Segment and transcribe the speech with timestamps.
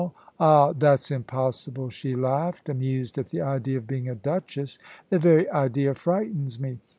[0.39, 5.47] "Ah, that's impossible," she laughed, amused at the idea of being a duchess; "the very
[5.51, 6.79] idea frightens me."